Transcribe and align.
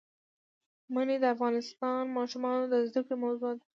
منی 0.93 1.17
د 1.21 1.25
افغان 1.33 1.55
ماشومانو 2.17 2.65
د 2.67 2.75
زده 2.87 3.01
کړې 3.07 3.15
موضوع 3.23 3.51
ده. 3.57 3.63